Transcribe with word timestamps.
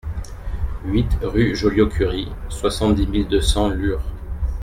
huit 0.83 1.07
rue 1.21 1.55
Juliot-Curie, 1.55 2.31
soixante-dix 2.49 3.05
mille 3.05 3.27
deux 3.27 3.39
cents 3.39 3.69
Lure 3.69 4.01